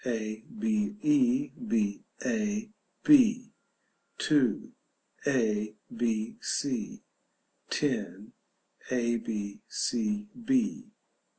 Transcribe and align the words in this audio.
a. 0.03 0.43
b. 0.59 0.95
e. 1.03 1.49
b. 1.67 2.03
a. 2.25 2.69
b. 3.03 3.53
2. 4.17 4.71
a. 5.27 5.73
b. 5.95 6.35
c. 6.41 7.01
10. 7.69 8.33
a. 8.89 9.17
b. 9.17 9.59
c. 9.69 10.27